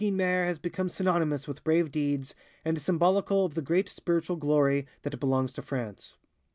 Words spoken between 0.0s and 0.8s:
The name of Guynemer has